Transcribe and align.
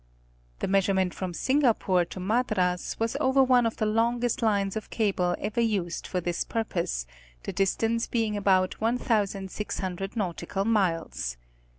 The 0.61 0.67
measurement 0.67 1.13
from 1.13 1.31
Singapore 1.31 2.05
to 2.05 2.19
Madras 2.19 2.99
was 2.99 3.15
over 3.19 3.43
one 3.43 3.67
of 3.67 3.77
the 3.77 3.85
longest 3.85 4.41
lines 4.41 4.75
of 4.75 4.89
cable 4.89 5.35
ever 5.37 5.61
used 5.61 6.07
for 6.07 6.19
this 6.19 6.43
purpose, 6.43 7.05
the 7.43 7.53
distance 7.53 8.07
being 8.07 8.35
about 8.35 8.81
1600 8.81 10.15
nautical 10.15 10.65
miles. 10.65 11.37